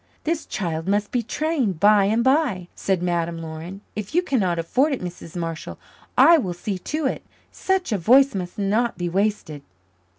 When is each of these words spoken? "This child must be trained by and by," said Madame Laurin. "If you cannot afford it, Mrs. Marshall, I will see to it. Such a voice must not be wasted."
"This 0.23 0.47
child 0.47 0.87
must 0.87 1.11
be 1.11 1.21
trained 1.21 1.79
by 1.79 2.05
and 2.05 2.23
by," 2.23 2.69
said 2.73 3.03
Madame 3.03 3.37
Laurin. 3.37 3.81
"If 3.95 4.15
you 4.15 4.23
cannot 4.23 4.57
afford 4.57 4.93
it, 4.93 4.99
Mrs. 4.99 5.35
Marshall, 5.35 5.77
I 6.17 6.39
will 6.39 6.55
see 6.55 6.79
to 6.79 7.05
it. 7.05 7.23
Such 7.51 7.91
a 7.91 7.99
voice 7.99 8.33
must 8.33 8.57
not 8.57 8.97
be 8.97 9.07
wasted." 9.09 9.61